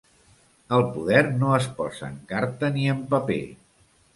[0.77, 3.41] El poder no es posa en carta ni en paper.